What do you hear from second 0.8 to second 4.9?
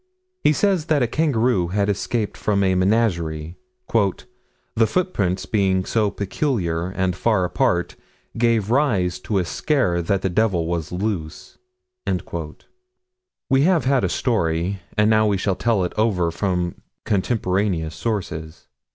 that a kangaroo had escaped from a menagerie "the